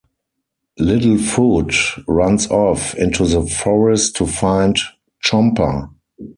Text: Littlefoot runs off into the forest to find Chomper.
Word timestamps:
Littlefoot 0.79 2.03
runs 2.07 2.47
off 2.49 2.95
into 2.95 3.23
the 3.23 3.43
forest 3.43 4.15
to 4.15 4.25
find 4.25 4.75
Chomper. 5.23 5.89